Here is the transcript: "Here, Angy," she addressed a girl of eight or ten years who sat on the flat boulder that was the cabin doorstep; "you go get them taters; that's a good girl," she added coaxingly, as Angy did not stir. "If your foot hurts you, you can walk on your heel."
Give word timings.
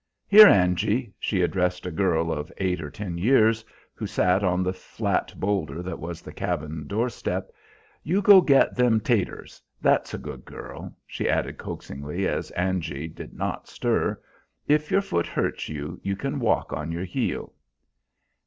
"Here, 0.27 0.47
Angy," 0.47 1.13
she 1.19 1.43
addressed 1.43 1.85
a 1.85 1.91
girl 1.91 2.31
of 2.31 2.51
eight 2.57 2.81
or 2.81 2.89
ten 2.89 3.19
years 3.19 3.63
who 3.93 4.07
sat 4.07 4.43
on 4.43 4.63
the 4.63 4.73
flat 4.73 5.31
boulder 5.39 5.83
that 5.83 5.99
was 5.99 6.23
the 6.23 6.33
cabin 6.33 6.87
doorstep; 6.87 7.51
"you 8.01 8.19
go 8.23 8.41
get 8.41 8.75
them 8.75 8.99
taters; 8.99 9.61
that's 9.79 10.11
a 10.15 10.17
good 10.17 10.43
girl," 10.43 10.97
she 11.05 11.29
added 11.29 11.59
coaxingly, 11.59 12.27
as 12.27 12.49
Angy 12.57 13.07
did 13.09 13.35
not 13.35 13.67
stir. 13.67 14.19
"If 14.67 14.89
your 14.89 15.01
foot 15.01 15.27
hurts 15.27 15.69
you, 15.69 15.99
you 16.01 16.15
can 16.15 16.39
walk 16.39 16.73
on 16.73 16.91
your 16.91 17.05
heel." 17.05 17.53